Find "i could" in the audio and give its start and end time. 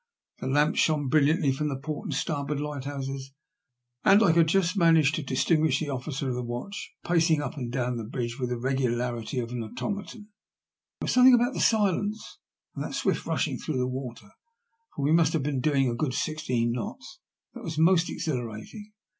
4.23-4.47